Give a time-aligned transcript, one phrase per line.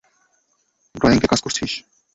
[0.95, 1.71] ডয়েঙ্কে কাজ করছিস?